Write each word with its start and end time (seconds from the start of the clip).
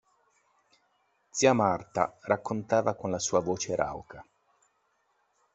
Zia 1.29 1.53
Marta 1.53 2.17
raccontava 2.21 2.95
con 2.95 3.11
la 3.11 3.19
sua 3.19 3.39
voce 3.39 3.75
rauca. 3.75 4.25